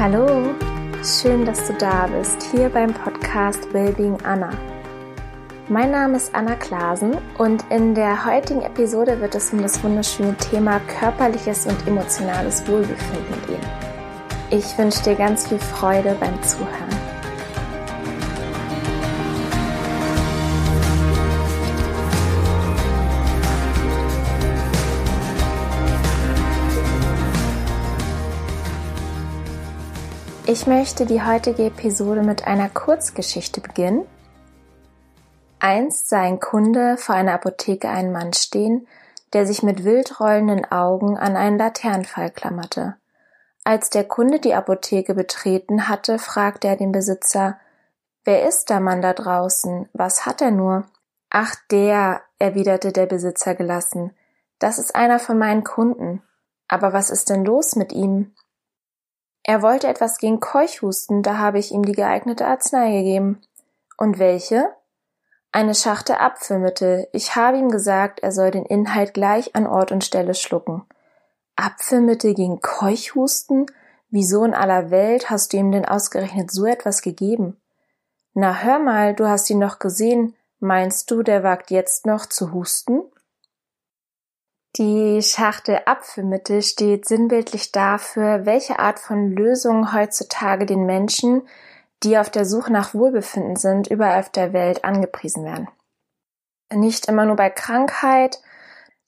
Hallo, 0.00 0.54
schön, 1.02 1.44
dass 1.44 1.66
du 1.66 1.72
da 1.72 2.06
bist, 2.06 2.40
hier 2.52 2.68
beim 2.68 2.94
Podcast 2.94 3.74
Wellbeing 3.74 4.16
Anna. 4.22 4.50
Mein 5.68 5.90
Name 5.90 6.18
ist 6.18 6.32
Anna 6.36 6.54
Klasen 6.54 7.16
und 7.36 7.64
in 7.68 7.96
der 7.96 8.24
heutigen 8.24 8.62
Episode 8.62 9.20
wird 9.20 9.34
es 9.34 9.52
um 9.52 9.60
das 9.60 9.82
wunderschöne 9.82 10.36
Thema 10.36 10.78
körperliches 11.00 11.66
und 11.66 11.84
emotionales 11.88 12.64
Wohlbefinden 12.68 13.46
gehen. 13.48 13.66
Ich 14.50 14.78
wünsche 14.78 15.02
dir 15.02 15.16
ganz 15.16 15.48
viel 15.48 15.58
Freude 15.58 16.16
beim 16.20 16.40
Zuhören. 16.44 16.87
Ich 30.50 30.66
möchte 30.66 31.04
die 31.04 31.22
heutige 31.22 31.66
Episode 31.66 32.22
mit 32.22 32.46
einer 32.46 32.70
Kurzgeschichte 32.70 33.60
beginnen. 33.60 34.06
Einst 35.58 36.08
sah 36.08 36.22
ein 36.22 36.40
Kunde 36.40 36.96
vor 36.96 37.14
einer 37.14 37.34
Apotheke 37.34 37.90
einen 37.90 38.12
Mann 38.12 38.32
stehen, 38.32 38.88
der 39.34 39.46
sich 39.46 39.62
mit 39.62 39.84
wild 39.84 40.20
rollenden 40.20 40.64
Augen 40.72 41.18
an 41.18 41.36
einen 41.36 41.58
Laternenfall 41.58 42.30
klammerte. 42.30 42.96
Als 43.62 43.90
der 43.90 44.04
Kunde 44.04 44.40
die 44.40 44.54
Apotheke 44.54 45.12
betreten 45.12 45.86
hatte, 45.86 46.18
fragte 46.18 46.68
er 46.68 46.76
den 46.76 46.92
Besitzer 46.92 47.60
Wer 48.24 48.48
ist 48.48 48.70
der 48.70 48.80
Mann 48.80 49.02
da 49.02 49.12
draußen? 49.12 49.90
Was 49.92 50.24
hat 50.24 50.40
er 50.40 50.50
nur? 50.50 50.86
Ach 51.28 51.56
der, 51.70 52.22
erwiderte 52.38 52.92
der 52.92 53.04
Besitzer 53.04 53.54
gelassen, 53.54 54.16
das 54.58 54.78
ist 54.78 54.94
einer 54.94 55.18
von 55.18 55.36
meinen 55.36 55.62
Kunden. 55.62 56.22
Aber 56.68 56.94
was 56.94 57.10
ist 57.10 57.28
denn 57.28 57.44
los 57.44 57.76
mit 57.76 57.92
ihm? 57.92 58.32
Er 59.48 59.62
wollte 59.62 59.88
etwas 59.88 60.18
gegen 60.18 60.40
Keuchhusten, 60.40 61.22
da 61.22 61.38
habe 61.38 61.58
ich 61.58 61.72
ihm 61.72 61.82
die 61.82 61.92
geeignete 61.92 62.46
Arznei 62.46 62.98
gegeben. 62.98 63.40
Und 63.96 64.18
welche? 64.18 64.68
Eine 65.52 65.74
Schachtel 65.74 66.16
Apfelmittel. 66.16 67.08
Ich 67.14 67.34
habe 67.34 67.56
ihm 67.56 67.70
gesagt, 67.70 68.20
er 68.20 68.30
soll 68.30 68.50
den 68.50 68.66
Inhalt 68.66 69.14
gleich 69.14 69.56
an 69.56 69.66
Ort 69.66 69.90
und 69.90 70.04
Stelle 70.04 70.34
schlucken. 70.34 70.84
Apfelmittel 71.56 72.34
gegen 72.34 72.60
Keuchhusten? 72.60 73.64
Wieso 74.10 74.44
in 74.44 74.52
aller 74.52 74.90
Welt 74.90 75.30
hast 75.30 75.54
du 75.54 75.56
ihm 75.56 75.72
denn 75.72 75.86
ausgerechnet 75.86 76.50
so 76.50 76.66
etwas 76.66 77.00
gegeben? 77.00 77.56
Na 78.34 78.54
hör 78.54 78.78
mal, 78.78 79.14
du 79.14 79.28
hast 79.28 79.48
ihn 79.48 79.60
noch 79.60 79.78
gesehen. 79.78 80.36
Meinst 80.60 81.10
du, 81.10 81.22
der 81.22 81.42
wagt 81.42 81.70
jetzt 81.70 82.04
noch 82.04 82.26
zu 82.26 82.52
husten? 82.52 83.00
Die 84.76 85.22
Schachtel 85.22 85.80
Apfelmittel 85.86 86.62
steht 86.62 87.08
sinnbildlich 87.08 87.72
dafür, 87.72 88.44
welche 88.44 88.78
Art 88.78 88.98
von 88.98 89.30
Lösungen 89.30 89.92
heutzutage 89.92 90.66
den 90.66 90.84
Menschen, 90.84 91.48
die 92.02 92.18
auf 92.18 92.30
der 92.30 92.44
Suche 92.44 92.72
nach 92.72 92.94
Wohlbefinden 92.94 93.56
sind, 93.56 93.88
überall 93.88 94.20
auf 94.20 94.30
der 94.30 94.52
Welt 94.52 94.84
angepriesen 94.84 95.44
werden. 95.44 95.68
Nicht 96.72 97.06
immer 97.06 97.24
nur 97.24 97.36
bei 97.36 97.50
Krankheit, 97.50 98.40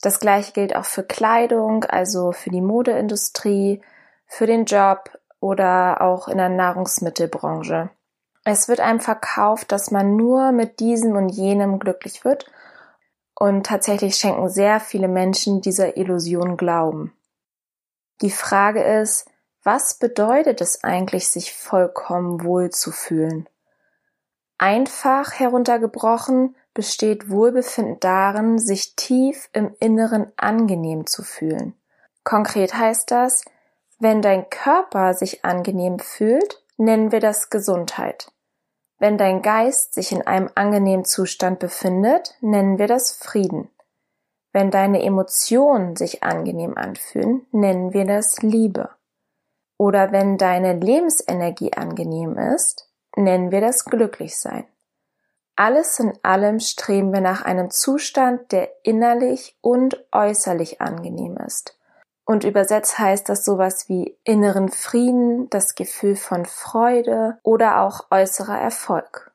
das 0.00 0.18
gleiche 0.18 0.52
gilt 0.52 0.74
auch 0.74 0.86
für 0.86 1.02
Kleidung, 1.02 1.84
also 1.84 2.32
für 2.32 2.50
die 2.50 2.62
Modeindustrie, 2.62 3.82
für 4.26 4.46
den 4.46 4.64
Job 4.64 5.10
oder 5.40 6.00
auch 6.00 6.28
in 6.28 6.38
der 6.38 6.48
Nahrungsmittelbranche. 6.48 7.90
Es 8.44 8.68
wird 8.68 8.80
einem 8.80 9.00
verkauft, 9.00 9.70
dass 9.72 9.90
man 9.90 10.16
nur 10.16 10.52
mit 10.52 10.80
diesem 10.80 11.16
und 11.16 11.28
jenem 11.28 11.78
glücklich 11.78 12.24
wird 12.24 12.50
und 13.40 13.64
tatsächlich 13.64 14.16
schenken 14.16 14.50
sehr 14.50 14.80
viele 14.80 15.08
Menschen 15.08 15.62
dieser 15.62 15.96
Illusion 15.96 16.58
Glauben. 16.58 17.14
Die 18.20 18.30
Frage 18.30 18.82
ist, 18.82 19.26
was 19.64 19.94
bedeutet 19.94 20.60
es 20.60 20.84
eigentlich, 20.84 21.28
sich 21.28 21.54
vollkommen 21.54 22.44
wohl 22.44 22.68
zu 22.68 22.92
fühlen? 22.92 23.48
Einfach 24.58 25.32
heruntergebrochen 25.32 26.54
besteht 26.74 27.30
Wohlbefinden 27.30 27.98
darin, 27.98 28.58
sich 28.58 28.94
tief 28.94 29.48
im 29.54 29.74
Inneren 29.80 30.30
angenehm 30.36 31.06
zu 31.06 31.22
fühlen. 31.22 31.74
Konkret 32.24 32.74
heißt 32.74 33.10
das, 33.10 33.42
wenn 33.98 34.20
dein 34.20 34.50
Körper 34.50 35.14
sich 35.14 35.46
angenehm 35.46 35.98
fühlt, 35.98 36.62
nennen 36.76 37.10
wir 37.10 37.20
das 37.20 37.48
Gesundheit. 37.48 38.30
Wenn 39.00 39.16
dein 39.16 39.40
Geist 39.40 39.94
sich 39.94 40.12
in 40.12 40.26
einem 40.26 40.50
angenehmen 40.54 41.06
Zustand 41.06 41.58
befindet, 41.58 42.36
nennen 42.42 42.78
wir 42.78 42.86
das 42.86 43.12
Frieden. 43.12 43.70
Wenn 44.52 44.70
deine 44.70 45.02
Emotionen 45.02 45.96
sich 45.96 46.22
angenehm 46.22 46.76
anfühlen, 46.76 47.46
nennen 47.50 47.94
wir 47.94 48.04
das 48.04 48.42
Liebe. 48.42 48.90
Oder 49.78 50.12
wenn 50.12 50.36
deine 50.36 50.74
Lebensenergie 50.74 51.72
angenehm 51.72 52.36
ist, 52.36 52.92
nennen 53.16 53.50
wir 53.50 53.62
das 53.62 53.86
Glücklichsein. 53.86 54.66
Alles 55.56 55.98
in 55.98 56.12
allem 56.22 56.60
streben 56.60 57.14
wir 57.14 57.22
nach 57.22 57.42
einem 57.42 57.70
Zustand, 57.70 58.52
der 58.52 58.68
innerlich 58.82 59.56
und 59.62 60.04
äußerlich 60.12 60.82
angenehm 60.82 61.38
ist. 61.38 61.79
Und 62.24 62.44
übersetzt 62.44 62.98
heißt 62.98 63.28
das 63.28 63.44
sowas 63.44 63.88
wie 63.88 64.16
inneren 64.24 64.68
Frieden, 64.68 65.50
das 65.50 65.74
Gefühl 65.74 66.16
von 66.16 66.46
Freude 66.46 67.38
oder 67.42 67.80
auch 67.80 68.06
äußerer 68.10 68.58
Erfolg. 68.58 69.32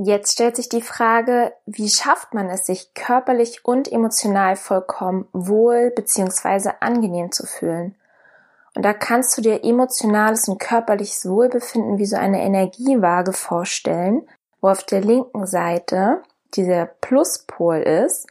Jetzt 0.00 0.32
stellt 0.32 0.54
sich 0.54 0.68
die 0.68 0.82
Frage, 0.82 1.52
wie 1.66 1.88
schafft 1.88 2.32
man 2.32 2.48
es, 2.50 2.66
sich 2.66 2.94
körperlich 2.94 3.64
und 3.64 3.90
emotional 3.90 4.54
vollkommen 4.54 5.26
wohl 5.32 5.90
bzw. 5.90 6.70
angenehm 6.80 7.32
zu 7.32 7.46
fühlen? 7.46 7.96
Und 8.76 8.84
da 8.84 8.92
kannst 8.92 9.36
du 9.36 9.42
dir 9.42 9.64
emotionales 9.64 10.46
und 10.46 10.60
körperliches 10.60 11.28
Wohlbefinden 11.28 11.98
wie 11.98 12.06
so 12.06 12.16
eine 12.16 12.42
Energiewaage 12.42 13.32
vorstellen, 13.32 14.28
wo 14.60 14.68
auf 14.68 14.84
der 14.84 15.00
linken 15.00 15.46
Seite 15.46 16.22
dieser 16.54 16.86
Pluspol 16.86 17.78
ist 17.78 18.28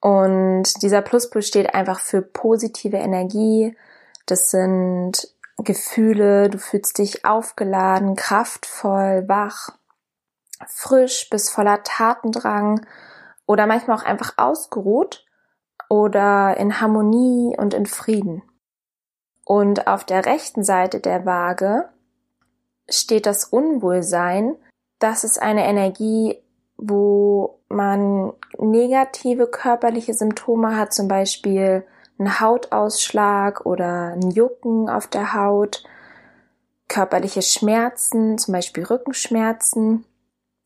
und 0.00 0.82
dieser 0.82 1.02
Pluspol 1.02 1.42
steht 1.42 1.74
einfach 1.74 2.00
für 2.00 2.22
positive 2.22 2.96
Energie. 2.96 3.76
Das 4.26 4.50
sind 4.50 5.28
Gefühle, 5.58 6.48
du 6.48 6.58
fühlst 6.58 6.98
dich 6.98 7.24
aufgeladen, 7.24 8.16
kraftvoll, 8.16 9.24
wach, 9.28 9.70
frisch 10.66 11.28
bis 11.30 11.50
voller 11.50 11.82
Tatendrang 11.82 12.86
oder 13.46 13.66
manchmal 13.66 13.98
auch 13.98 14.04
einfach 14.04 14.34
ausgeruht 14.38 15.26
oder 15.88 16.56
in 16.56 16.80
Harmonie 16.80 17.56
und 17.58 17.74
in 17.74 17.86
Frieden. 17.86 18.42
Und 19.44 19.86
auf 19.86 20.04
der 20.04 20.24
rechten 20.24 20.64
Seite 20.64 21.00
der 21.00 21.26
Waage 21.26 21.88
steht 22.88 23.26
das 23.26 23.44
Unwohlsein. 23.44 24.56
Das 24.98 25.24
ist 25.24 25.42
eine 25.42 25.66
Energie, 25.66 26.42
wo 26.80 27.60
man 27.68 28.32
negative 28.58 29.46
körperliche 29.46 30.14
Symptome 30.14 30.76
hat, 30.76 30.92
zum 30.92 31.08
Beispiel 31.08 31.84
einen 32.18 32.40
Hautausschlag 32.40 33.66
oder 33.66 34.14
ein 34.14 34.30
Jucken 34.30 34.88
auf 34.88 35.06
der 35.06 35.34
Haut, 35.34 35.84
körperliche 36.88 37.42
Schmerzen, 37.42 38.38
zum 38.38 38.52
Beispiel 38.52 38.84
Rückenschmerzen. 38.84 40.04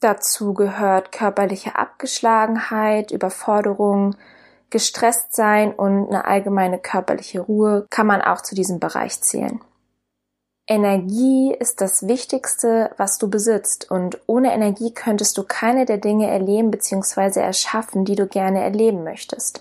Dazu 0.01 0.55
gehört 0.55 1.13
körperliche 1.13 1.77
Abgeschlagenheit, 1.77 3.11
Überforderung, 3.11 4.17
gestresst 4.71 5.35
sein 5.35 5.73
und 5.73 6.09
eine 6.09 6.25
allgemeine 6.27 6.79
körperliche 6.79 7.41
Ruhe 7.41 7.87
kann 7.91 8.07
man 8.07 8.23
auch 8.23 8.41
zu 8.41 8.55
diesem 8.55 8.81
Bereich 8.81 9.21
zählen. 9.21 9.61
Energie 10.67 11.53
ist 11.53 11.83
das 11.83 12.09
Wichtigste, 12.09 12.91
was 12.97 13.19
du 13.19 13.29
besitzt, 13.29 13.91
und 13.91 14.19
ohne 14.27 14.55
Energie 14.55 14.95
könntest 14.95 15.37
du 15.37 15.43
keine 15.43 15.85
der 15.85 15.99
Dinge 15.99 16.27
erleben 16.27 16.71
bzw. 16.71 17.41
erschaffen, 17.41 18.07
die 18.07 18.17
du 18.17 18.27
gerne 18.27 18.63
erleben 18.63 19.05
möchtest. 19.05 19.61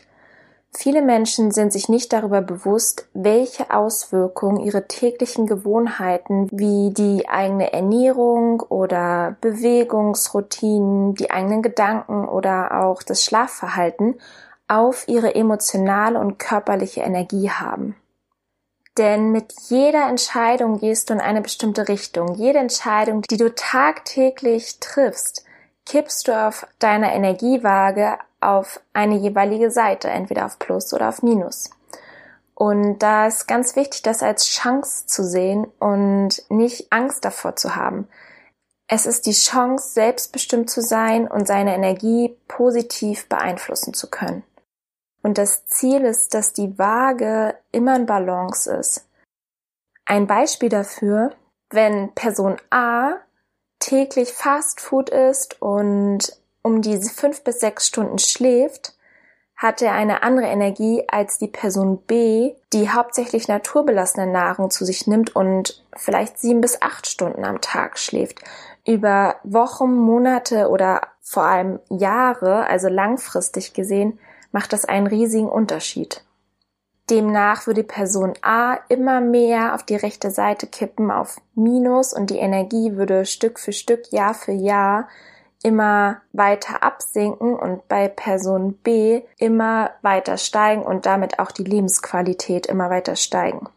Viele 0.72 1.02
Menschen 1.02 1.52
sind 1.52 1.74
sich 1.74 1.90
nicht 1.90 2.14
darüber 2.14 2.42
bewusst, 2.42 3.08
welche 3.14 3.70
Auswirkungen 3.72 4.62
ihre 4.62 4.88
täglichen 4.88 5.46
Gewohnheiten 5.46 6.48
wie 6.52 6.92
die 6.94 7.28
eigene 7.28 7.74
Ernährung 7.74 8.62
oder 8.62 9.36
Bewegungsroutinen, 9.42 11.16
die 11.16 11.30
eigenen 11.30 11.62
Gedanken 11.62 12.28
oder 12.28 12.82
auch 12.86 13.04
das 13.04 13.24
Schlafverhalten 13.24 14.16
auf 14.70 15.08
ihre 15.08 15.36
emotionale 15.36 16.18
und 16.18 16.40
körperliche 16.40 17.02
Energie 17.02 17.50
haben. 17.52 17.96
Denn 18.98 19.32
mit 19.32 19.54
jeder 19.70 20.08
Entscheidung 20.08 20.80
gehst 20.80 21.10
du 21.10 21.16
in 21.16 21.22
eine 21.22 21.42
bestimmte 21.42 21.88
Richtung. 21.88 22.36
Jede 22.36 22.60
Entscheidung, 22.60 23.24
die 23.24 23.38
du 23.38 23.54
tagtäglich 23.54 24.80
triffst, 24.80 25.46
kippst 25.86 26.28
du 26.28 26.48
auf 26.48 26.68
deiner 26.80 27.12
Energiewaage 27.14 28.20
auf 28.40 28.80
eine 28.94 29.18
jeweilige 29.18 29.72
Seite, 29.72 30.10
entweder 30.10 30.46
auf 30.46 30.60
Plus 30.60 30.94
oder 30.94 31.10
auf 31.10 31.24
Minus. 31.24 31.72
Und 32.56 33.00
da 33.00 33.28
ist 33.28 33.48
ganz 33.48 33.76
wichtig, 33.76 34.04
das 34.04 34.22
als 34.22 34.48
Chance 34.48 35.08
zu 35.08 35.24
sehen 35.24 35.68
und 35.80 36.44
nicht 36.50 36.92
Angst 36.92 37.26
davor 37.26 37.56
zu 37.56 37.76
haben. 37.76 38.08
Es 38.88 39.06
ist 39.08 39.26
die 39.26 39.34
Chance, 39.34 39.94
selbstbestimmt 39.94 40.70
zu 40.70 40.82
sein 40.82 41.28
und 41.28 41.48
seine 41.48 41.74
Energie 41.74 42.38
positiv 42.48 43.28
beeinflussen 43.28 43.94
zu 43.94 44.10
können. 44.10 44.44
Und 45.24 45.38
das 45.38 45.66
Ziel 45.66 46.02
ist, 46.02 46.34
dass 46.34 46.54
die 46.54 46.78
Waage 46.78 47.56
immer 47.72 47.96
in 47.96 48.06
Balance 48.06 48.72
ist. 48.72 49.08
Ein 50.06 50.28
Beispiel 50.28 50.70
dafür, 50.70 51.32
Wenn 51.70 52.14
Person 52.14 52.58
A 52.70 53.16
täglich 53.80 54.32
Fast 54.32 54.80
Food 54.80 55.10
isst 55.10 55.60
und 55.60 56.38
um 56.62 56.84
diese 56.84 57.10
fünf 57.10 57.44
bis 57.44 57.60
sechs 57.62 57.88
Stunden 57.88 58.20
schläft, 58.20 58.96
hat 59.56 59.82
er 59.82 59.94
eine 59.94 60.24
andere 60.24 60.48
Energie 60.48 61.04
als 61.08 61.38
die 61.38 61.48
Person 61.48 61.98
B, 61.98 62.54
die 62.74 62.92
hauptsächlich 62.92 63.48
naturbelassene 63.48 64.28
Nahrung 64.28 64.70
zu 64.70 64.86
sich 64.86 65.08
nimmt 65.08 65.36
und 65.36 65.84
vielleicht 65.96 66.38
sieben 66.38 66.62
bis 66.62 66.82
acht 66.82 67.08
Stunden 67.08 67.44
am 67.44 67.62
Tag 67.62 67.98
schläft. 67.98 68.40
Über 68.86 69.38
Wochen, 69.44 69.96
Monate 69.96 70.70
oder 70.70 71.02
vor 71.22 71.44
allem 71.44 71.80
Jahre, 71.90 72.68
also 72.68 72.88
langfristig 72.88 73.74
gesehen, 73.74 74.20
macht 74.54 74.72
das 74.72 74.86
einen 74.86 75.08
riesigen 75.08 75.50
Unterschied. 75.50 76.24
Demnach 77.10 77.68
würde 77.68 77.84
Person 77.84 78.34
A 78.42 78.76
immer 78.88 79.20
mehr 79.20 79.76
auf 79.76 79.84
die 79.84 79.98
rechte 79.98 80.32
Seite 80.32 80.68
kippen, 80.68 81.12
auf 81.12 81.42
Minus 81.54 82.14
und 82.14 82.30
die 82.30 82.38
Energie 82.38 82.96
würde 82.96 83.26
Stück 83.26 83.60
für 83.60 83.74
Stück, 83.74 84.14
Jahr 84.14 84.34
für 84.34 84.54
Jahr 84.54 85.10
immer 85.64 86.22
weiter 86.32 86.84
absinken 86.84 87.56
und 87.56 87.88
bei 87.88 88.08
Person 88.08 88.74
B 88.76 89.24
immer 89.38 89.92
weiter 90.02 90.38
steigen 90.38 90.84
und 90.84 91.06
damit 91.06 91.40
auch 91.40 91.52
die 91.52 91.64
Lebensqualität 91.64 92.66
immer 92.68 92.90
weiter 92.90 93.16
steigen. 93.16 93.68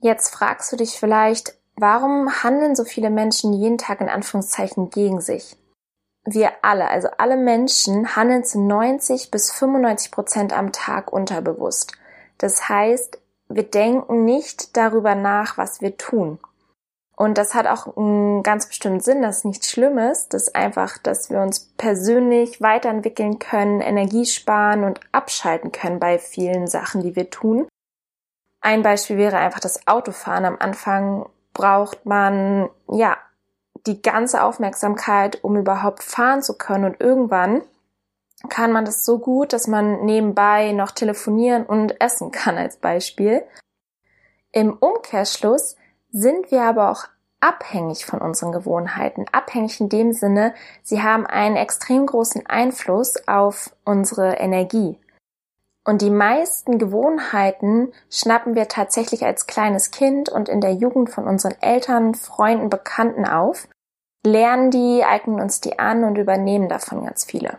Jetzt 0.00 0.30
fragst 0.30 0.72
du 0.72 0.76
dich 0.76 0.98
vielleicht, 0.98 1.58
warum 1.76 2.42
handeln 2.42 2.74
so 2.74 2.84
viele 2.84 3.10
Menschen 3.10 3.52
jeden 3.52 3.78
Tag 3.78 4.00
in 4.00 4.08
Anführungszeichen 4.08 4.90
gegen 4.90 5.20
sich? 5.20 5.56
Wir 6.32 6.52
alle, 6.62 6.88
also 6.88 7.08
alle 7.18 7.36
Menschen, 7.36 8.14
handeln 8.14 8.44
zu 8.44 8.60
90 8.60 9.32
bis 9.32 9.50
95 9.50 10.12
Prozent 10.12 10.52
am 10.56 10.70
Tag 10.70 11.12
unterbewusst. 11.12 11.92
Das 12.38 12.68
heißt, 12.68 13.18
wir 13.48 13.64
denken 13.64 14.24
nicht 14.24 14.76
darüber 14.76 15.16
nach, 15.16 15.58
was 15.58 15.80
wir 15.80 15.96
tun. 15.96 16.38
Und 17.16 17.36
das 17.36 17.52
hat 17.54 17.66
auch 17.66 17.96
einen 17.96 18.44
ganz 18.44 18.66
bestimmten 18.66 19.00
Sinn, 19.00 19.22
das 19.22 19.38
ist 19.38 19.44
nichts 19.44 19.70
Schlimmes, 19.70 20.28
das 20.28 20.44
ist 20.44 20.54
einfach, 20.54 20.98
dass 20.98 21.30
wir 21.30 21.40
uns 21.40 21.72
persönlich 21.76 22.62
weiterentwickeln 22.62 23.40
können, 23.40 23.80
Energie 23.80 24.24
sparen 24.24 24.84
und 24.84 25.00
abschalten 25.10 25.72
können 25.72 25.98
bei 25.98 26.20
vielen 26.20 26.68
Sachen, 26.68 27.02
die 27.02 27.16
wir 27.16 27.28
tun. 27.28 27.66
Ein 28.60 28.82
Beispiel 28.82 29.18
wäre 29.18 29.38
einfach 29.38 29.60
das 29.60 29.88
Autofahren. 29.88 30.44
Am 30.44 30.56
Anfang 30.60 31.28
braucht 31.54 32.06
man, 32.06 32.70
ja, 32.88 33.18
die 33.86 34.02
ganze 34.02 34.42
Aufmerksamkeit, 34.42 35.42
um 35.42 35.56
überhaupt 35.56 36.02
fahren 36.02 36.42
zu 36.42 36.56
können. 36.56 36.84
Und 36.84 37.00
irgendwann 37.00 37.62
kann 38.48 38.72
man 38.72 38.84
das 38.84 39.04
so 39.04 39.18
gut, 39.18 39.52
dass 39.52 39.66
man 39.66 40.04
nebenbei 40.04 40.72
noch 40.72 40.90
telefonieren 40.90 41.64
und 41.64 42.00
essen 42.00 42.30
kann 42.32 42.56
als 42.56 42.76
Beispiel. 42.76 43.42
Im 44.52 44.72
Umkehrschluss 44.72 45.76
sind 46.10 46.50
wir 46.50 46.62
aber 46.62 46.90
auch 46.90 47.04
abhängig 47.40 48.04
von 48.04 48.20
unseren 48.20 48.52
Gewohnheiten. 48.52 49.26
Abhängig 49.32 49.80
in 49.80 49.88
dem 49.88 50.12
Sinne, 50.12 50.54
sie 50.82 51.02
haben 51.02 51.26
einen 51.26 51.56
extrem 51.56 52.06
großen 52.06 52.46
Einfluss 52.46 53.26
auf 53.26 53.74
unsere 53.84 54.34
Energie. 54.34 54.98
Und 55.90 56.02
die 56.02 56.10
meisten 56.10 56.78
Gewohnheiten 56.78 57.92
schnappen 58.10 58.54
wir 58.54 58.68
tatsächlich 58.68 59.24
als 59.24 59.48
kleines 59.48 59.90
Kind 59.90 60.28
und 60.28 60.48
in 60.48 60.60
der 60.60 60.72
Jugend 60.72 61.10
von 61.10 61.26
unseren 61.26 61.60
Eltern, 61.60 62.14
Freunden, 62.14 62.70
Bekannten 62.70 63.24
auf, 63.24 63.66
lernen 64.24 64.70
die, 64.70 65.02
eignen 65.04 65.40
uns 65.40 65.60
die 65.60 65.80
an 65.80 66.04
und 66.04 66.14
übernehmen 66.14 66.68
davon 66.68 67.04
ganz 67.04 67.24
viele. 67.24 67.58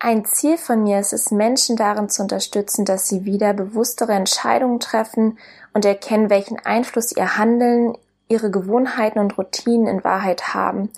Ein 0.00 0.24
Ziel 0.24 0.58
von 0.58 0.82
mir 0.82 0.98
ist 0.98 1.12
es, 1.12 1.30
Menschen 1.30 1.76
darin 1.76 2.08
zu 2.08 2.22
unterstützen, 2.22 2.84
dass 2.84 3.06
sie 3.06 3.24
wieder 3.24 3.52
bewusstere 3.52 4.14
Entscheidungen 4.14 4.80
treffen 4.80 5.38
und 5.74 5.84
erkennen, 5.84 6.28
welchen 6.28 6.58
Einfluss 6.58 7.16
ihr 7.16 7.38
Handeln, 7.38 7.96
ihre 8.26 8.50
Gewohnheiten 8.50 9.20
und 9.20 9.38
Routinen 9.38 9.86
in 9.86 10.02
Wahrheit 10.02 10.54
haben. 10.54 10.90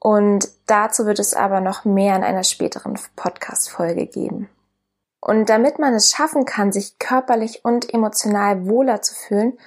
Und 0.00 0.48
dazu 0.66 1.06
wird 1.06 1.18
es 1.18 1.34
aber 1.34 1.60
noch 1.60 1.84
mehr 1.84 2.14
in 2.16 2.24
einer 2.24 2.44
späteren 2.44 2.98
Podcast-Folge 3.16 4.06
geben. 4.06 4.48
Und 5.20 5.50
damit 5.50 5.78
man 5.78 5.94
es 5.94 6.10
schaffen 6.10 6.44
kann, 6.44 6.72
sich 6.72 6.98
körperlich 6.98 7.64
und 7.64 7.92
emotional 7.92 8.66
wohler 8.66 9.02
zu 9.02 9.14
fühlen, 9.14 9.58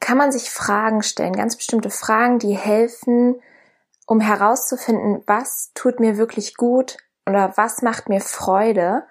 kann 0.00 0.18
man 0.18 0.32
sich 0.32 0.50
Fragen 0.50 1.02
stellen, 1.02 1.32
ganz 1.32 1.56
bestimmte 1.56 1.88
Fragen, 1.88 2.38
die 2.38 2.56
helfen, 2.56 3.40
um 4.06 4.20
herauszufinden, 4.20 5.22
was 5.26 5.70
tut 5.74 6.00
mir 6.00 6.18
wirklich 6.18 6.56
gut, 6.56 6.98
oder 7.26 7.52
was 7.56 7.82
macht 7.82 8.08
mir 8.08 8.20
Freude? 8.20 9.04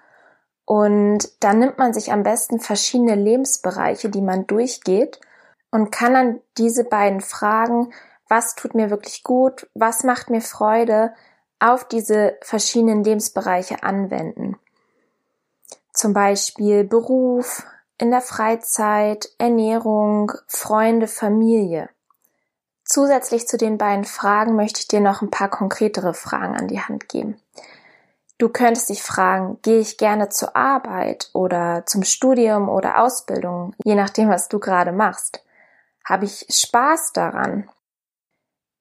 Und 0.64 1.42
dann 1.42 1.58
nimmt 1.58 1.78
man 1.78 1.92
sich 1.92 2.12
am 2.12 2.22
besten 2.22 2.60
verschiedene 2.60 3.14
Lebensbereiche, 3.14 4.10
die 4.10 4.20
man 4.20 4.46
durchgeht 4.46 5.20
und 5.70 5.90
kann 5.90 6.14
dann 6.14 6.40
diese 6.58 6.84
beiden 6.84 7.20
Fragen, 7.20 7.92
was 8.32 8.54
tut 8.54 8.74
mir 8.74 8.88
wirklich 8.88 9.24
gut, 9.24 9.68
was 9.74 10.04
macht 10.04 10.30
mir 10.30 10.40
Freude, 10.40 11.12
auf 11.58 11.84
diese 11.84 12.38
verschiedenen 12.40 13.04
Lebensbereiche 13.04 13.82
anwenden. 13.82 14.56
Zum 15.92 16.14
Beispiel 16.14 16.82
Beruf, 16.82 17.66
in 17.98 18.10
der 18.10 18.22
Freizeit, 18.22 19.28
Ernährung, 19.36 20.32
Freunde, 20.46 21.08
Familie. 21.08 21.90
Zusätzlich 22.86 23.46
zu 23.46 23.58
den 23.58 23.76
beiden 23.76 24.04
Fragen 24.04 24.56
möchte 24.56 24.80
ich 24.80 24.88
dir 24.88 25.00
noch 25.00 25.20
ein 25.20 25.30
paar 25.30 25.50
konkretere 25.50 26.14
Fragen 26.14 26.56
an 26.56 26.68
die 26.68 26.80
Hand 26.80 27.10
geben. 27.10 27.36
Du 28.38 28.48
könntest 28.48 28.88
dich 28.88 29.02
fragen, 29.02 29.58
gehe 29.60 29.78
ich 29.78 29.98
gerne 29.98 30.30
zur 30.30 30.56
Arbeit 30.56 31.28
oder 31.34 31.84
zum 31.84 32.02
Studium 32.02 32.70
oder 32.70 32.98
Ausbildung, 33.02 33.74
je 33.84 33.94
nachdem, 33.94 34.30
was 34.30 34.48
du 34.48 34.58
gerade 34.58 34.92
machst. 34.92 35.44
Habe 36.02 36.24
ich 36.24 36.46
Spaß 36.48 37.12
daran? 37.12 37.68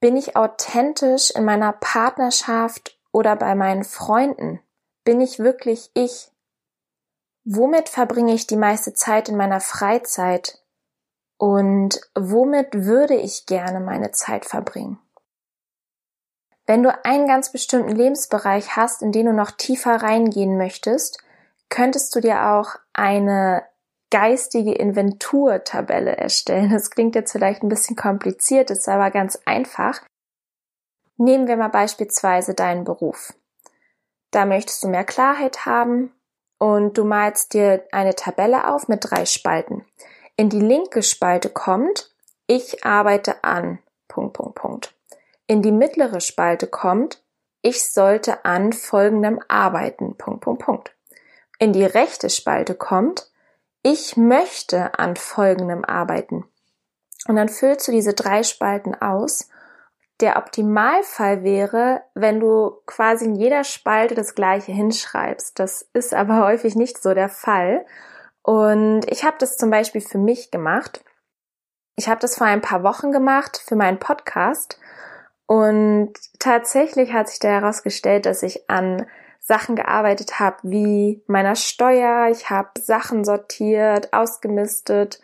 Bin 0.01 0.17
ich 0.17 0.35
authentisch 0.35 1.29
in 1.29 1.45
meiner 1.45 1.73
Partnerschaft 1.73 2.97
oder 3.11 3.35
bei 3.35 3.53
meinen 3.53 3.83
Freunden? 3.83 4.59
Bin 5.03 5.21
ich 5.21 5.37
wirklich 5.37 5.91
ich? 5.93 6.31
Womit 7.43 7.87
verbringe 7.87 8.33
ich 8.33 8.47
die 8.47 8.57
meiste 8.57 8.93
Zeit 8.93 9.29
in 9.29 9.37
meiner 9.37 9.61
Freizeit? 9.61 10.59
Und 11.37 12.01
womit 12.15 12.73
würde 12.73 13.15
ich 13.15 13.45
gerne 13.45 13.79
meine 13.79 14.11
Zeit 14.11 14.45
verbringen? 14.45 14.99
Wenn 16.65 16.81
du 16.81 17.05
einen 17.05 17.27
ganz 17.27 17.51
bestimmten 17.51 17.95
Lebensbereich 17.95 18.75
hast, 18.75 19.03
in 19.03 19.11
den 19.11 19.27
du 19.27 19.33
noch 19.33 19.51
tiefer 19.51 19.97
reingehen 19.97 20.57
möchtest, 20.57 21.19
könntest 21.69 22.15
du 22.15 22.21
dir 22.21 22.47
auch 22.47 22.75
eine 22.93 23.63
geistige 24.11 24.73
Inventurtabelle 24.73 26.15
erstellen. 26.15 26.69
Das 26.69 26.91
klingt 26.91 27.15
jetzt 27.15 27.31
vielleicht 27.31 27.63
ein 27.63 27.69
bisschen 27.69 27.95
kompliziert, 27.95 28.69
ist 28.69 28.87
aber 28.87 29.09
ganz 29.09 29.39
einfach. 29.45 30.01
Nehmen 31.17 31.47
wir 31.47 31.57
mal 31.57 31.69
beispielsweise 31.69 32.53
deinen 32.53 32.83
Beruf. 32.83 33.33
Da 34.29 34.45
möchtest 34.45 34.83
du 34.83 34.87
mehr 34.87 35.03
Klarheit 35.03 35.65
haben 35.65 36.11
und 36.59 36.97
du 36.97 37.03
malst 37.03 37.53
dir 37.53 37.83
eine 37.91 38.15
Tabelle 38.15 38.67
auf 38.71 38.87
mit 38.87 38.99
drei 39.09 39.25
Spalten. 39.25 39.85
In 40.35 40.49
die 40.49 40.61
linke 40.61 41.01
Spalte 41.01 41.49
kommt, 41.49 42.13
ich 42.47 42.85
arbeite 42.85 43.43
an, 43.43 43.79
Punkt, 44.07 44.33
Punkt, 44.33 44.55
Punkt 44.55 44.95
in 45.51 45.61
die 45.61 45.73
mittlere 45.73 46.21
Spalte 46.21 46.65
kommt, 46.65 47.21
ich 47.61 47.83
sollte 47.83 48.45
an 48.45 48.71
folgendem 48.71 49.41
arbeiten. 49.49 50.15
Punkt, 50.15 50.39
Punkt, 50.39 50.63
Punkt. 50.63 50.95
In 51.59 51.73
die 51.73 51.83
rechte 51.83 52.29
Spalte 52.29 52.73
kommt, 52.73 53.29
ich 53.83 54.17
möchte 54.17 54.97
an 54.99 55.15
folgendem 55.15 55.83
arbeiten. 55.85 56.45
Und 57.27 57.35
dann 57.35 57.49
füllst 57.49 57.87
du 57.87 57.91
diese 57.91 58.13
drei 58.13 58.43
Spalten 58.43 58.95
aus. 58.95 59.49
Der 60.19 60.37
Optimalfall 60.37 61.43
wäre, 61.43 62.01
wenn 62.13 62.39
du 62.39 62.81
quasi 62.85 63.25
in 63.25 63.35
jeder 63.35 63.63
Spalte 63.63 64.15
das 64.15 64.35
gleiche 64.35 64.71
hinschreibst. 64.71 65.57
Das 65.59 65.89
ist 65.93 66.13
aber 66.13 66.45
häufig 66.45 66.75
nicht 66.75 67.01
so 67.01 67.13
der 67.13 67.29
Fall. 67.29 67.85
Und 68.43 69.01
ich 69.11 69.23
habe 69.23 69.37
das 69.39 69.57
zum 69.57 69.69
Beispiel 69.69 70.01
für 70.01 70.17
mich 70.17 70.51
gemacht. 70.51 71.03
Ich 71.95 72.09
habe 72.09 72.19
das 72.19 72.37
vor 72.37 72.47
ein 72.47 72.61
paar 72.61 72.83
Wochen 72.83 73.11
gemacht 73.11 73.61
für 73.63 73.75
meinen 73.75 73.99
Podcast 73.99 74.79
und 75.51 76.13
tatsächlich 76.39 77.11
hat 77.11 77.27
sich 77.27 77.39
da 77.39 77.49
herausgestellt, 77.49 78.25
dass 78.25 78.41
ich 78.41 78.69
an 78.69 79.05
Sachen 79.51 79.75
gearbeitet 79.75 80.39
habe 80.39 80.59
wie 80.63 81.21
meiner 81.27 81.57
Steuer, 81.57 82.29
ich 82.31 82.49
habe 82.49 82.69
Sachen 82.79 83.25
sortiert, 83.25 84.13
ausgemistet 84.13 85.19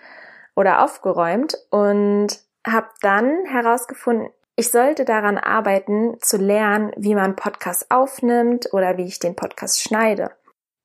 oder 0.53 0.83
aufgeräumt 0.83 1.57
und 1.69 2.27
habe 2.67 2.89
dann 2.99 3.45
herausgefunden, 3.45 4.27
ich 4.57 4.69
sollte 4.69 5.05
daran 5.05 5.37
arbeiten, 5.37 6.17
zu 6.19 6.35
lernen, 6.35 6.91
wie 6.97 7.15
man 7.15 7.37
Podcast 7.37 7.89
aufnimmt 7.89 8.73
oder 8.73 8.97
wie 8.97 9.05
ich 9.05 9.19
den 9.19 9.37
Podcast 9.37 9.81
schneide. 9.81 10.31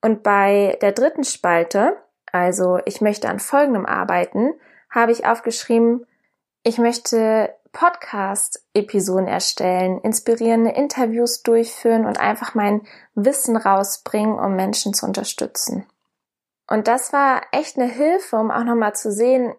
Und 0.00 0.22
bei 0.22 0.78
der 0.80 0.92
dritten 0.92 1.25
Spalte, 1.25 1.96
also 2.30 2.78
ich 2.84 3.00
möchte 3.00 3.28
an 3.28 3.40
folgendem 3.40 3.87
arbeiten, 3.87 4.52
habe 4.88 5.11
ich 5.11 5.26
aufgeschrieben, 5.26 6.06
ich 6.62 6.78
möchte 6.78 7.52
Podcast-Episoden 7.72 9.28
erstellen, 9.28 9.98
inspirierende 10.00 10.70
Interviews 10.70 11.42
durchführen 11.42 12.06
und 12.06 12.20
einfach 12.20 12.54
mein 12.54 12.82
Wissen 13.14 13.56
rausbringen, 13.56 14.38
um 14.38 14.54
Menschen 14.54 14.94
zu 14.94 15.06
unterstützen. 15.06 15.86
Und 16.68 16.88
das 16.88 17.12
war 17.12 17.42
echt 17.50 17.78
eine 17.78 17.88
Hilfe, 17.90 18.36
um 18.36 18.50
auch 18.50 18.64
nochmal 18.64 18.94
zu 18.94 19.10
sehen, 19.10 19.54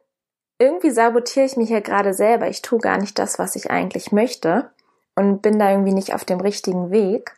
irgendwie 0.59 0.91
sabotiere 0.91 1.45
ich 1.45 1.57
mich 1.57 1.67
hier 1.67 1.81
gerade 1.81 2.13
selber. 2.13 2.47
Ich 2.47 2.61
tue 2.61 2.79
gar 2.79 2.97
nicht 2.97 3.19
das, 3.19 3.39
was 3.39 3.55
ich 3.55 3.71
eigentlich 3.71 4.11
möchte 4.11 4.71
und 5.15 5.41
bin 5.41 5.59
da 5.59 5.71
irgendwie 5.71 5.93
nicht 5.93 6.13
auf 6.13 6.25
dem 6.25 6.39
richtigen 6.39 6.91
Weg. 6.91 7.35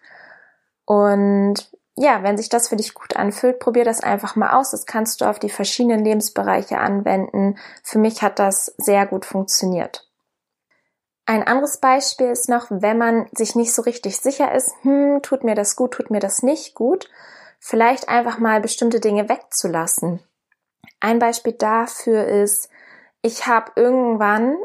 Und 0.85 1.71
ja, 1.97 2.23
wenn 2.23 2.37
sich 2.37 2.49
das 2.49 2.67
für 2.67 2.75
dich 2.75 2.93
gut 2.93 3.15
anfühlt, 3.15 3.59
probier 3.59 3.85
das 3.85 4.01
einfach 4.01 4.35
mal 4.35 4.57
aus. 4.57 4.71
Das 4.71 4.85
kannst 4.85 5.21
du 5.21 5.25
auf 5.25 5.39
die 5.39 5.49
verschiedenen 5.49 6.03
Lebensbereiche 6.03 6.77
anwenden. 6.77 7.57
Für 7.83 7.99
mich 7.99 8.21
hat 8.21 8.37
das 8.37 8.75
sehr 8.77 9.05
gut 9.05 9.25
funktioniert. 9.25 10.04
Ein 11.25 11.43
anderes 11.43 11.77
Beispiel 11.77 12.27
ist 12.27 12.49
noch, 12.49 12.67
wenn 12.69 12.99
man 12.99 13.27
sich 13.31 13.55
nicht 13.55 13.73
so 13.73 13.81
richtig 13.81 14.17
sicher 14.17 14.53
ist, 14.53 14.71
hm, 14.81 15.21
tut 15.23 15.43
mir 15.43 15.55
das 15.55 15.75
gut, 15.75 15.93
tut 15.93 16.11
mir 16.11 16.19
das 16.19 16.43
nicht 16.43 16.75
gut, 16.75 17.09
vielleicht 17.59 18.09
einfach 18.09 18.37
mal 18.37 18.61
bestimmte 18.61 18.99
Dinge 18.99 19.27
wegzulassen. 19.27 20.21
Ein 20.99 21.17
Beispiel 21.17 21.53
dafür 21.53 22.25
ist, 22.25 22.69
ich 23.23 23.47
habe 23.47 23.71
irgendwann 23.75 24.55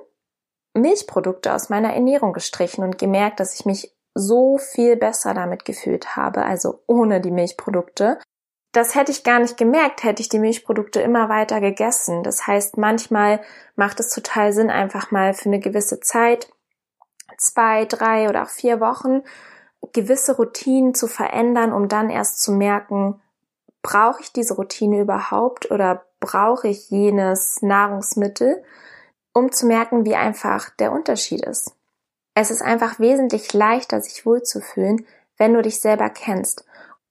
Milchprodukte 0.74 1.54
aus 1.54 1.70
meiner 1.70 1.94
Ernährung 1.94 2.34
gestrichen 2.34 2.84
und 2.84 2.98
gemerkt, 2.98 3.40
dass 3.40 3.58
ich 3.58 3.64
mich 3.64 3.96
so 4.14 4.58
viel 4.58 4.96
besser 4.96 5.34
damit 5.34 5.64
gefühlt 5.64 6.16
habe, 6.16 6.44
also 6.44 6.82
ohne 6.86 7.20
die 7.20 7.30
Milchprodukte. 7.30 8.18
Das 8.72 8.94
hätte 8.94 9.10
ich 9.10 9.24
gar 9.24 9.40
nicht 9.40 9.56
gemerkt, 9.56 10.04
hätte 10.04 10.22
ich 10.22 10.28
die 10.28 10.38
Milchprodukte 10.38 11.00
immer 11.00 11.28
weiter 11.28 11.60
gegessen. 11.60 12.22
Das 12.22 12.46
heißt, 12.46 12.76
manchmal 12.76 13.40
macht 13.74 13.98
es 13.98 14.14
total 14.14 14.52
Sinn, 14.52 14.70
einfach 14.70 15.10
mal 15.10 15.34
für 15.34 15.48
eine 15.48 15.58
gewisse 15.58 16.00
Zeit, 16.00 16.52
zwei, 17.36 17.84
drei 17.84 18.28
oder 18.28 18.44
auch 18.44 18.48
vier 18.48 18.80
Wochen, 18.80 19.22
gewisse 19.92 20.36
Routinen 20.36 20.94
zu 20.94 21.08
verändern, 21.08 21.72
um 21.72 21.88
dann 21.88 22.10
erst 22.10 22.42
zu 22.42 22.52
merken, 22.52 23.20
brauche 23.82 24.22
ich 24.22 24.32
diese 24.32 24.54
Routine 24.54 25.00
überhaupt 25.00 25.70
oder 25.70 26.04
brauche 26.20 26.68
ich 26.68 26.90
jenes 26.90 27.62
Nahrungsmittel, 27.62 28.62
um 29.32 29.50
zu 29.50 29.66
merken, 29.66 30.04
wie 30.04 30.14
einfach 30.14 30.70
der 30.70 30.92
Unterschied 30.92 31.44
ist. 31.44 31.74
Es 32.34 32.50
ist 32.50 32.62
einfach 32.62 33.00
wesentlich 33.00 33.52
leichter, 33.52 34.00
sich 34.00 34.26
wohlzufühlen, 34.26 35.06
wenn 35.38 35.54
du 35.54 35.62
dich 35.62 35.80
selber 35.80 36.10
kennst. 36.10 36.64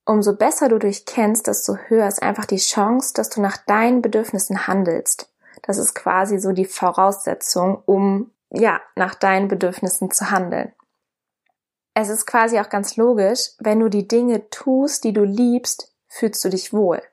Umso 0.10 0.34
besser 0.34 0.70
du 0.70 0.80
dich 0.80 1.06
kennst, 1.06 1.46
desto 1.46 1.76
höher 1.76 2.08
ist 2.08 2.24
einfach 2.24 2.46
die 2.46 2.58
Chance, 2.58 3.14
dass 3.14 3.30
du 3.30 3.42
nach 3.42 3.58
deinen 3.58 4.02
Bedürfnissen 4.02 4.66
handelst. 4.66 5.32
Das 5.62 5.78
ist 5.78 5.94
quasi 5.94 6.40
so 6.40 6.52
die 6.52 6.66
Voraussetzung, 6.66 7.84
um, 7.86 8.32
ja, 8.50 8.82
nach 8.96 9.14
deinen 9.14 9.50
Bedürfnissen 9.50 10.10
zu 10.10 10.32
handeln. 10.32 10.74
Es 11.94 12.10
ist 12.10 12.26
quasi 12.26 12.60
auch 12.60 12.70
ganz 12.70 12.98
logisch, 12.98 13.52
wenn 13.60 13.80
du 13.80 13.88
die 13.88 14.08
Dinge 14.08 14.50
tust, 14.50 15.04
die 15.04 15.14
du 15.14 15.24
liebst, 15.24 15.94
fühlst 16.08 16.44
du 16.44 16.50
dich 16.50 16.74
wohl. 16.74 17.04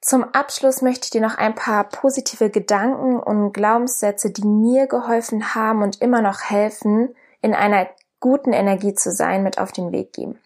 Zum 0.00 0.22
Abschluss 0.22 0.82
möchte 0.82 1.06
ich 1.06 1.10
dir 1.10 1.20
noch 1.20 1.36
ein 1.36 1.56
paar 1.56 1.82
positive 1.82 2.48
Gedanken 2.48 3.18
und 3.18 3.52
Glaubenssätze, 3.52 4.30
die 4.30 4.46
mir 4.46 4.86
geholfen 4.86 5.52
haben 5.56 5.82
und 5.82 6.00
immer 6.00 6.22
noch 6.22 6.42
helfen, 6.42 7.12
in 7.40 7.54
einer 7.54 7.88
guten 8.20 8.52
Energie 8.52 8.94
zu 8.94 9.10
sein, 9.10 9.42
mit 9.42 9.58
auf 9.58 9.72
den 9.72 9.90
Weg 9.90 10.12
geben. 10.12 10.38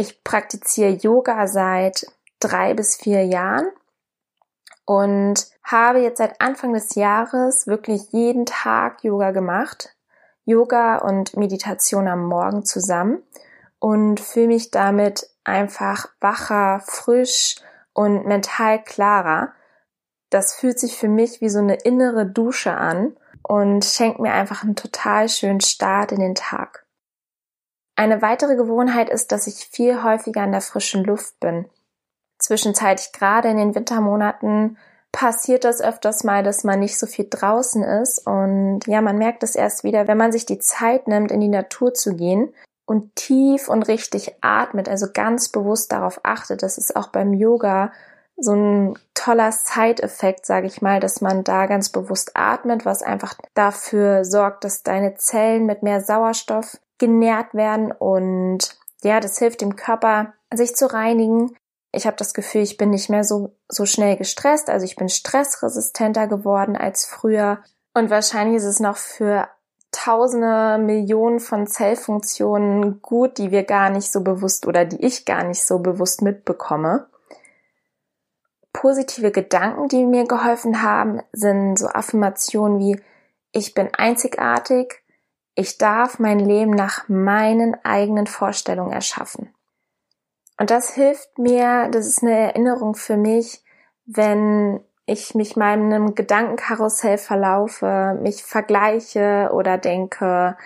Ich 0.00 0.22
praktiziere 0.22 0.90
Yoga 0.90 1.48
seit 1.48 2.06
drei 2.38 2.72
bis 2.72 2.94
vier 2.94 3.26
Jahren 3.26 3.66
und 4.84 5.48
habe 5.64 5.98
jetzt 5.98 6.18
seit 6.18 6.40
Anfang 6.40 6.72
des 6.72 6.94
Jahres 6.94 7.66
wirklich 7.66 8.12
jeden 8.12 8.46
Tag 8.46 9.02
Yoga 9.02 9.32
gemacht. 9.32 9.96
Yoga 10.44 10.98
und 10.98 11.36
Meditation 11.36 12.06
am 12.06 12.28
Morgen 12.28 12.64
zusammen 12.64 13.24
und 13.80 14.20
fühle 14.20 14.46
mich 14.46 14.70
damit 14.70 15.28
einfach 15.42 16.06
wacher, 16.20 16.80
frisch 16.86 17.56
und 17.92 18.24
mental 18.24 18.80
klarer. 18.84 19.52
Das 20.30 20.54
fühlt 20.54 20.78
sich 20.78 20.96
für 20.96 21.08
mich 21.08 21.40
wie 21.40 21.48
so 21.48 21.58
eine 21.58 21.74
innere 21.74 22.24
Dusche 22.24 22.72
an 22.72 23.16
und 23.42 23.84
schenkt 23.84 24.20
mir 24.20 24.32
einfach 24.32 24.62
einen 24.62 24.76
total 24.76 25.28
schönen 25.28 25.60
Start 25.60 26.12
in 26.12 26.20
den 26.20 26.36
Tag. 26.36 26.86
Eine 27.98 28.22
weitere 28.22 28.54
Gewohnheit 28.54 29.10
ist, 29.10 29.32
dass 29.32 29.48
ich 29.48 29.70
viel 29.72 30.04
häufiger 30.04 30.44
in 30.44 30.52
der 30.52 30.60
frischen 30.60 31.02
Luft 31.02 31.40
bin. 31.40 31.68
Zwischenzeitlich 32.38 33.10
gerade 33.10 33.48
in 33.48 33.56
den 33.56 33.74
Wintermonaten 33.74 34.78
passiert 35.10 35.64
das 35.64 35.80
öfters 35.80 36.22
mal, 36.22 36.44
dass 36.44 36.62
man 36.62 36.78
nicht 36.78 36.96
so 36.96 37.08
viel 37.08 37.26
draußen 37.28 37.82
ist 37.82 38.24
und 38.24 38.86
ja, 38.86 39.00
man 39.00 39.18
merkt 39.18 39.42
es 39.42 39.56
erst 39.56 39.82
wieder, 39.82 40.06
wenn 40.06 40.16
man 40.16 40.30
sich 40.30 40.46
die 40.46 40.60
Zeit 40.60 41.08
nimmt, 41.08 41.32
in 41.32 41.40
die 41.40 41.48
Natur 41.48 41.92
zu 41.92 42.14
gehen 42.14 42.54
und 42.86 43.16
tief 43.16 43.68
und 43.68 43.88
richtig 43.88 44.36
atmet, 44.42 44.88
also 44.88 45.08
ganz 45.12 45.48
bewusst 45.48 45.90
darauf 45.90 46.20
achtet. 46.22 46.62
Das 46.62 46.78
ist 46.78 46.94
auch 46.94 47.08
beim 47.08 47.34
Yoga 47.34 47.90
so 48.36 48.52
ein 48.52 48.98
toller 49.14 49.50
Side-Effekt, 49.50 50.46
sage 50.46 50.68
ich 50.68 50.80
mal, 50.80 51.00
dass 51.00 51.20
man 51.20 51.42
da 51.42 51.66
ganz 51.66 51.88
bewusst 51.88 52.30
atmet, 52.34 52.84
was 52.84 53.02
einfach 53.02 53.34
dafür 53.54 54.24
sorgt, 54.24 54.62
dass 54.62 54.84
deine 54.84 55.16
Zellen 55.16 55.66
mit 55.66 55.82
mehr 55.82 56.00
Sauerstoff 56.00 56.78
genährt 56.98 57.54
werden 57.54 57.92
und 57.92 58.76
ja, 59.02 59.20
das 59.20 59.38
hilft 59.38 59.60
dem 59.60 59.76
Körper, 59.76 60.34
sich 60.52 60.74
zu 60.74 60.92
reinigen. 60.92 61.56
Ich 61.92 62.06
habe 62.06 62.16
das 62.16 62.34
Gefühl, 62.34 62.62
ich 62.62 62.76
bin 62.76 62.90
nicht 62.90 63.08
mehr 63.08 63.24
so 63.24 63.54
so 63.68 63.86
schnell 63.86 64.16
gestresst, 64.16 64.68
also 64.68 64.84
ich 64.84 64.96
bin 64.96 65.08
stressresistenter 65.08 66.26
geworden 66.26 66.76
als 66.76 67.06
früher 67.06 67.62
und 67.94 68.10
wahrscheinlich 68.10 68.56
ist 68.56 68.64
es 68.64 68.80
noch 68.80 68.96
für 68.96 69.48
tausende 69.90 70.78
Millionen 70.78 71.40
von 71.40 71.66
Zellfunktionen 71.66 73.00
gut, 73.00 73.38
die 73.38 73.50
wir 73.50 73.64
gar 73.64 73.90
nicht 73.90 74.12
so 74.12 74.20
bewusst 74.20 74.66
oder 74.66 74.84
die 74.84 75.04
ich 75.04 75.24
gar 75.24 75.44
nicht 75.44 75.64
so 75.64 75.78
bewusst 75.78 76.22
mitbekomme. 76.22 77.08
Positive 78.72 79.32
Gedanken, 79.32 79.88
die 79.88 80.04
mir 80.04 80.26
geholfen 80.26 80.82
haben, 80.82 81.22
sind 81.32 81.78
so 81.78 81.88
Affirmationen 81.88 82.78
wie 82.78 83.00
ich 83.50 83.74
bin 83.74 83.88
einzigartig, 83.94 85.02
ich 85.58 85.76
darf 85.76 86.20
mein 86.20 86.38
Leben 86.38 86.70
nach 86.70 87.08
meinen 87.08 87.76
eigenen 87.84 88.28
Vorstellungen 88.28 88.92
erschaffen. 88.92 89.52
Und 90.56 90.70
das 90.70 90.94
hilft 90.94 91.36
mir, 91.36 91.88
das 91.88 92.06
ist 92.06 92.22
eine 92.22 92.38
Erinnerung 92.38 92.94
für 92.94 93.16
mich, 93.16 93.64
wenn 94.06 94.80
ich 95.04 95.34
mich 95.34 95.56
meinem 95.56 96.14
Gedankenkarussell 96.14 97.18
verlaufe, 97.18 98.16
mich 98.22 98.44
vergleiche 98.44 99.50
oder 99.52 99.78
denke, 99.78 100.56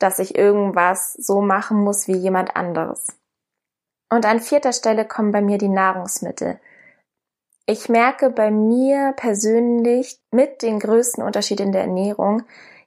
dass 0.00 0.18
ich 0.18 0.36
irgendwas 0.36 1.12
so 1.12 1.42
machen 1.42 1.78
muss 1.84 2.08
wie 2.08 2.16
jemand 2.16 2.56
anderes. 2.56 3.16
Und 4.10 4.26
an 4.26 4.40
vierter 4.40 4.72
Stelle 4.72 5.04
kommen 5.04 5.30
bei 5.30 5.42
mir 5.42 5.58
die 5.58 5.68
Nahrungsmittel. 5.68 6.58
Ich 7.66 7.88
merke 7.88 8.30
bei 8.30 8.50
mir 8.50 9.14
persönlich 9.16 10.20
mit 10.32 10.62
den 10.62 10.80
größten 10.80 11.22
Unterschied 11.22 11.60
in 11.60 11.70
der 11.70 11.82
Ernährung, 11.82 12.42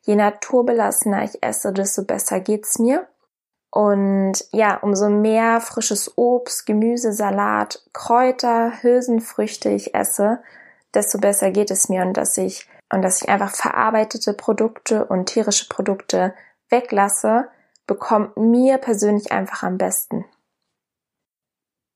je 0.05 0.15
naturbelassener 0.15 1.23
ich 1.23 1.41
esse, 1.43 1.73
desto 1.73 2.03
besser 2.03 2.39
geht's 2.39 2.79
mir. 2.79 3.07
Und 3.71 4.45
ja, 4.51 4.77
umso 4.77 5.09
mehr 5.09 5.59
frisches 5.59 6.15
Obst, 6.17 6.65
Gemüse, 6.65 7.11
Salat, 7.11 7.83
Kräuter, 7.91 8.83
Hülsenfrüchte 8.83 9.69
ich 9.69 9.95
esse, 9.95 10.43
desto 10.93 11.17
besser 11.17 11.49
geht 11.49 11.71
es 11.71 11.89
mir 11.89 12.03
und 12.03 12.13
dass 12.15 12.37
ich 12.37 12.67
und 12.91 13.01
dass 13.01 13.23
ich 13.23 13.29
einfach 13.29 13.55
verarbeitete 13.55 14.33
Produkte 14.33 15.05
und 15.05 15.25
tierische 15.25 15.67
Produkte 15.67 16.35
weglasse, 16.69 17.49
bekommt 17.87 18.37
mir 18.37 18.77
persönlich 18.77 19.31
einfach 19.31 19.63
am 19.63 19.79
besten. 19.79 20.25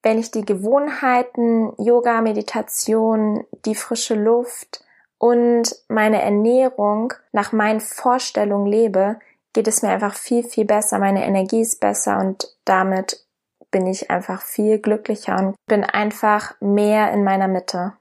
Wenn 0.01 0.17
ich 0.17 0.31
die 0.31 0.45
Gewohnheiten, 0.45 1.73
Yoga, 1.77 2.21
Meditation, 2.21 3.45
die 3.65 3.75
frische 3.75 4.15
Luft 4.15 4.83
und 5.17 5.75
meine 5.87 6.21
Ernährung 6.21 7.13
nach 7.31 7.51
meinen 7.51 7.79
Vorstellungen 7.79 8.67
lebe, 8.67 9.19
geht 9.53 9.67
es 9.67 9.81
mir 9.81 9.89
einfach 9.89 10.13
viel, 10.13 10.43
viel 10.43 10.65
besser. 10.65 10.99
Meine 10.99 11.25
Energie 11.25 11.61
ist 11.61 11.79
besser 11.79 12.19
und 12.19 12.55
damit 12.65 13.25
bin 13.71 13.87
ich 13.87 14.11
einfach 14.11 14.41
viel 14.41 14.79
glücklicher 14.79 15.37
und 15.37 15.55
bin 15.65 15.83
einfach 15.83 16.53
mehr 16.61 17.11
in 17.11 17.23
meiner 17.23 17.47
Mitte. 17.47 17.93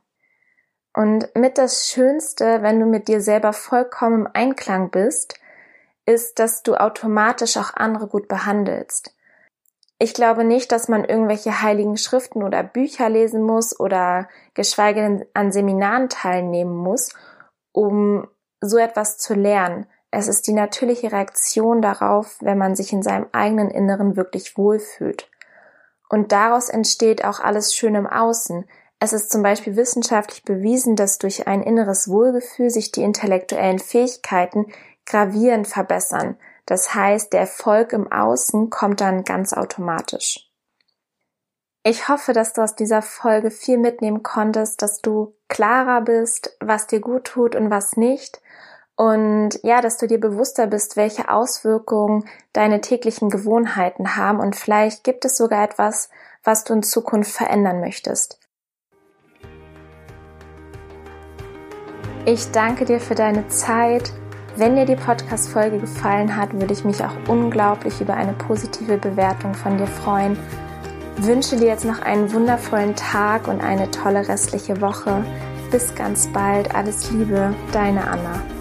Und 0.93 1.35
mit 1.35 1.59
das 1.59 1.89
Schönste, 1.89 2.63
wenn 2.63 2.81
du 2.81 2.87
mit 2.87 3.09
dir 3.09 3.21
selber 3.21 3.53
vollkommen 3.53 4.27
im 4.27 4.31
Einklang 4.33 4.91
bist, 4.91 5.39
ist, 6.07 6.39
dass 6.39 6.63
du 6.63 6.75
automatisch 6.75 7.57
auch 7.57 7.75
andere 7.75 8.07
gut 8.07 8.29
behandelst. 8.29 9.16
Ich 9.99 10.13
glaube 10.13 10.45
nicht, 10.45 10.73
dass 10.73 10.89
man 10.89 11.05
irgendwelche 11.05 11.63
heiligen 11.63 11.97
Schriften 11.97 12.43
oder 12.43 12.63
Bücher 12.63 13.09
lesen 13.09 13.43
muss 13.43 13.79
oder 13.79 14.29
geschweige 14.53 15.01
denn 15.01 15.25
an 15.33 15.53
Seminaren 15.53 16.09
teilnehmen 16.11 16.77
muss, 16.77 17.15
um 17.73 18.29
so 18.61 18.77
etwas 18.77 19.17
zu 19.17 19.35
lernen. 19.35 19.87
Es 20.11 20.29
ist 20.29 20.47
die 20.47 20.53
natürliche 20.53 21.13
Reaktion 21.13 21.81
darauf, 21.81 22.37
wenn 22.41 22.59
man 22.59 22.77
sich 22.77 22.93
in 22.93 23.03
seinem 23.03 23.27
eigenen 23.33 23.71
Inneren 23.71 24.17
wirklich 24.17 24.57
wohlfühlt. 24.59 25.31
Und 26.09 26.31
daraus 26.31 26.69
entsteht 26.69 27.25
auch 27.25 27.41
alles 27.41 27.75
schön 27.75 27.95
im 27.95 28.07
Außen. 28.07 28.67
Es 29.01 29.13
ist 29.13 29.31
zum 29.31 29.43
Beispiel 29.43 29.77
wissenschaftlich 29.77 30.45
bewiesen, 30.45 30.97
dass 30.97 31.19
durch 31.19 31.47
ein 31.47 31.63
inneres 31.63 32.09
Wohlgefühl 32.09 32.71
sich 32.71 32.93
die 32.93 33.03
intellektuellen 33.03 33.79
Fähigkeiten 33.79 34.67
gravierend 35.05 35.67
verbessern. 35.67 36.37
Das 36.67 36.95
heißt, 36.95 37.33
der 37.33 37.41
Erfolg 37.41 37.93
im 37.93 38.11
Außen 38.11 38.71
kommt 38.71 39.01
dann 39.01 39.25
ganz 39.25 39.53
automatisch. 39.53 40.51
Ich 41.85 42.09
hoffe, 42.09 42.33
dass 42.33 42.53
du 42.53 42.63
aus 42.63 42.75
dieser 42.75 43.01
Folge 43.01 43.53
viel 43.53 43.79
mitnehmen 43.79 44.25
konntest, 44.25 44.83
dass 44.83 45.01
du 45.01 45.37
klarer 45.49 46.01
bist, 46.01 46.57
was 46.59 46.89
dir 46.89 47.01
gut 47.01 47.25
tut 47.25 47.55
und 47.55 47.71
was 47.71 47.97
nicht. 47.97 48.43
Und 48.97 49.61
ja, 49.63 49.81
dass 49.81 49.97
du 49.97 50.09
dir 50.09 50.19
bewusster 50.19 50.67
bist, 50.67 50.97
welche 50.97 51.29
Auswirkungen 51.29 52.29
deine 52.53 52.81
täglichen 52.81 53.31
Gewohnheiten 53.31 54.17
haben. 54.17 54.41
Und 54.41 54.57
vielleicht 54.57 55.05
gibt 55.05 55.25
es 55.25 55.37
sogar 55.37 55.63
etwas, 55.63 56.11
was 56.43 56.65
du 56.65 56.73
in 56.75 56.83
Zukunft 56.83 57.31
verändern 57.31 57.79
möchtest. 57.79 58.41
Ich 62.25 62.51
danke 62.51 62.85
dir 62.85 62.99
für 62.99 63.15
deine 63.15 63.47
Zeit. 63.47 64.13
Wenn 64.59 64.75
dir 64.75 64.87
die 64.87 64.97
Podcast-Folge 64.97 65.79
gefallen 65.79 66.35
hat, 66.35 66.55
würde 66.55 66.73
ich 66.73 66.83
mich 66.83 67.05
auch 67.05 67.15
unglaublich 67.29 68.01
über 68.01 68.15
eine 68.15 68.33
positive 68.33 68.97
Bewertung 68.97 69.53
von 69.53 69.77
dir 69.77 69.87
freuen. 69.87 70.39
Wünsche 71.19 71.57
dir 71.57 71.67
jetzt 71.67 71.85
noch 71.85 72.01
einen 72.01 72.33
wundervollen 72.33 72.97
Tag 72.97 73.49
und 73.49 73.63
eine 73.63 73.91
tolle 73.91 74.27
restliche 74.27 74.81
Woche. 74.81 75.23
Bis 75.71 75.95
ganz 75.95 76.27
bald. 76.29 76.75
Alles 76.75 77.11
Liebe, 77.11 77.55
deine 77.73 78.09
Anna. 78.09 78.56